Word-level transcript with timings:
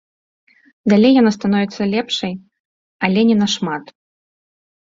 Далей 0.93 1.11
яна 1.21 1.31
становіцца 1.37 1.81
лепшай, 1.93 2.33
але 3.09 3.19
не 3.33 3.37
нашмат. 3.43 3.83